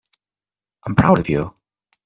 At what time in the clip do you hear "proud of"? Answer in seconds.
0.95-1.29